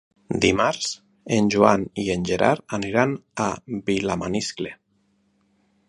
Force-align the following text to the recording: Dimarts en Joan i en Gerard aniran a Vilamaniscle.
Dimarts 0.43 0.87
en 1.37 1.51
Joan 1.55 1.85
i 2.05 2.07
en 2.15 2.25
Gerard 2.31 2.75
aniran 2.79 3.15
a 3.49 3.51
Vilamaniscle. 3.91 4.77